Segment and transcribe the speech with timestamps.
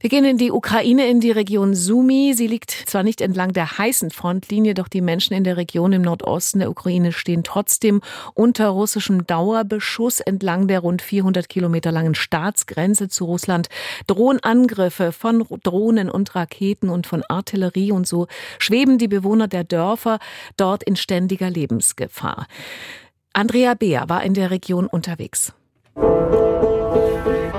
[0.00, 2.32] Wir gehen in die Ukraine, in die Region Sumi.
[2.32, 6.02] Sie liegt zwar nicht entlang der heißen Frontlinie, doch die Menschen in der Region im
[6.02, 8.00] Nordosten der Ukraine stehen trotzdem
[8.34, 13.70] unter russischem Dauerbeschuss entlang der rund 400 Kilometer langen Staatsgrenze zu Russland.
[14.06, 18.28] Drohen Angriffe von Drohnen und Raketen und von Artillerie und so
[18.60, 20.20] schweben die Bewohner der Dörfer
[20.56, 22.46] dort in ständiger Lebensgefahr.
[23.32, 25.52] Andrea Beer war in der Region unterwegs.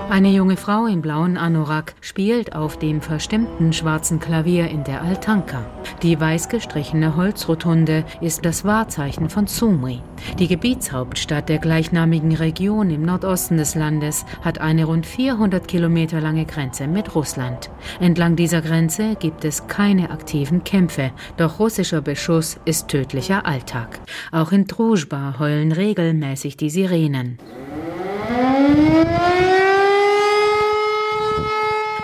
[0.10, 5.64] Eine junge Frau im blauen Anorak spielt auf dem verstimmten schwarzen Klavier in der Altanka.
[6.01, 10.01] Die weiß gestrichene Holzrotunde ist das Wahrzeichen von Sumri.
[10.39, 16.46] Die Gebietshauptstadt der gleichnamigen Region im Nordosten des Landes hat eine rund 400 Kilometer lange
[16.46, 17.70] Grenze mit Russland.
[18.00, 24.00] Entlang dieser Grenze gibt es keine aktiven Kämpfe, doch russischer Beschuss ist tödlicher Alltag.
[24.32, 27.37] Auch in Druzhba heulen regelmäßig die Sirenen.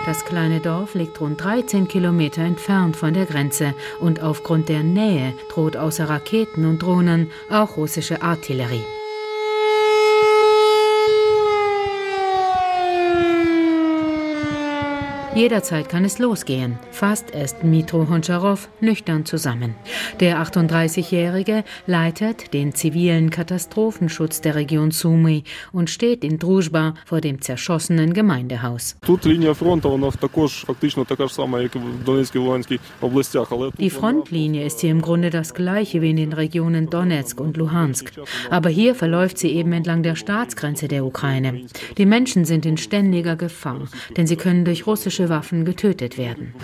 [0.06, 5.34] Das kleine Dorf liegt rund 13 Kilometer entfernt von der Grenze und aufgrund der Nähe
[5.48, 8.84] droht außer Raketen und Drohnen auch russische Artillerie.
[15.36, 19.74] Jederzeit kann es losgehen, fasst es Dmitro Honcharow nüchtern zusammen.
[20.18, 27.42] Der 38-Jährige leitet den zivilen Katastrophenschutz der Region Sumy und steht in Druzhba vor dem
[27.42, 28.96] zerschossenen Gemeindehaus.
[33.78, 38.10] Die Frontlinie ist hier im Grunde das gleiche wie in den Regionen Donetsk und Luhansk.
[38.48, 41.66] Aber hier verläuft sie eben entlang der Staatsgrenze der Ukraine.
[41.98, 43.82] Die Menschen sind in ständiger Gefahr,
[44.16, 46.54] denn sie können durch russische Waffen getötet werden.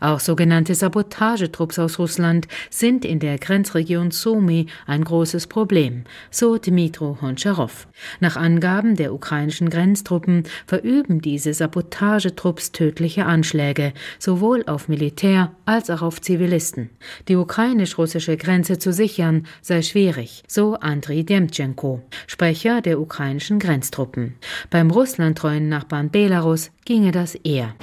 [0.00, 7.18] Auch sogenannte Sabotagetrupps aus Russland sind in der Grenzregion Sumy ein großes Problem, so Dmitro
[7.20, 7.86] Honcharow.
[8.20, 16.02] Nach Angaben der ukrainischen Grenztruppen verüben diese Sabotagetrupps tödliche Anschläge, sowohl auf Militär als auch
[16.02, 16.90] auf Zivilisten.
[17.28, 24.34] Die ukrainisch-russische Grenze zu sichern sei schwierig, so Andriy Demtschenko, Sprecher der ukrainischen Grenztruppen.
[24.70, 27.74] Beim russlandtreuen Nachbarn Belarus ginge das eher.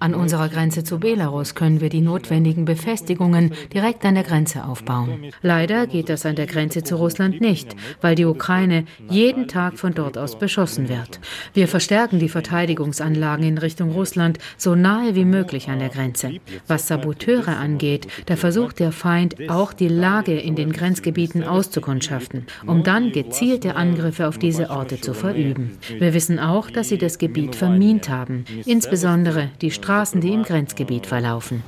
[0.00, 5.30] An unserer Grenze zu Belarus können wir die notwendigen Befestigungen direkt an der Grenze aufbauen.
[5.42, 9.94] Leider geht das an der Grenze zu Russland nicht, weil die Ukraine jeden Tag von
[9.94, 11.20] dort aus beschossen wird.
[11.54, 16.32] Wir verstärken die Verteidigungsanlagen in Richtung Russland so nahe wie möglich an der Grenze.
[16.66, 22.82] Was Saboteure angeht, da versucht der Feind auch die Lage in den Grenzgebieten auszukundschaften, um
[22.82, 25.78] dann gezielte Angriffe auf diese Orte zu verüben.
[25.98, 31.06] Wir wissen auch, dass sie das Gebiet vermint haben, insbesondere die Straßen, die im Grenzgebiet
[31.06, 31.62] verlaufen.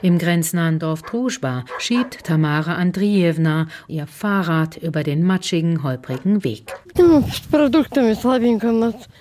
[0.00, 6.72] Im grenznahen Dorf Druschba schiebt Tamara Andrievna ihr Fahrrad über den matschigen, holprigen Weg.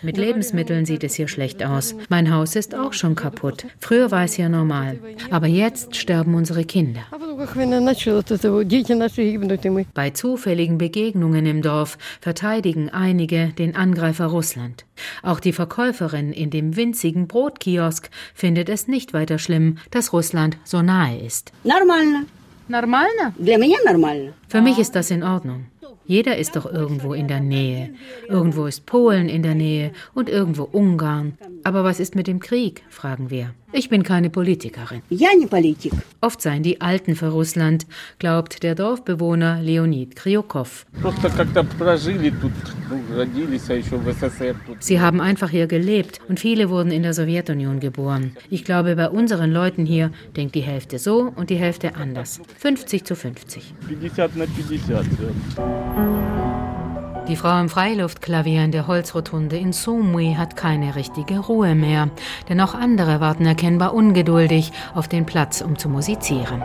[0.04, 1.96] Mit Lebensmitteln sieht es hier schlecht aus.
[2.10, 3.66] Mein Haus ist auch schon kaputt.
[3.80, 5.00] Früher war es hier normal.
[5.32, 7.02] Aber jetzt sterben unsere Kinder.
[9.94, 14.86] Bei zufälligen Begegnungen im Dorf verteidigen einige den Angreifer Russland.
[15.22, 20.82] Auch die Verkäuferin in dem winzigen Brotkiosk findet es nicht weiter schlimm, dass Russland so
[20.82, 21.52] nahe ist.
[24.48, 25.68] Für mich ist das in Ordnung.
[26.08, 27.94] Jeder ist doch irgendwo in der Nähe.
[28.30, 31.38] Irgendwo ist Polen in der Nähe und irgendwo Ungarn.
[31.68, 33.54] Aber was ist mit dem Krieg, fragen wir.
[33.74, 35.02] Ich bin keine Politikerin.
[36.22, 37.86] Oft seien die Alten für Russland,
[38.20, 40.86] glaubt der Dorfbewohner Leonid Kryukow.
[44.80, 48.38] Sie haben einfach hier gelebt und viele wurden in der Sowjetunion geboren.
[48.50, 52.40] Ich glaube, bei unseren Leuten hier denkt die Hälfte so und die Hälfte anders.
[52.60, 53.74] 50 zu 50.
[57.28, 62.10] Die Frau im Freiluftklavier in der Holzrotunde in Somui hat keine richtige Ruhe mehr,
[62.48, 66.62] denn auch andere warten erkennbar ungeduldig auf den Platz, um zu musizieren.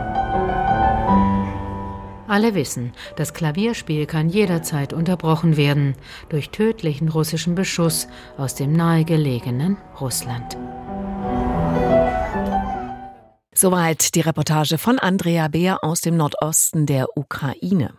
[2.29, 5.95] Alle wissen, das Klavierspiel kann jederzeit unterbrochen werden
[6.29, 8.07] durch tödlichen russischen Beschuss
[8.37, 10.57] aus dem nahegelegenen Russland.
[13.53, 17.93] Soweit die Reportage von Andrea Beer aus dem Nordosten der Ukraine.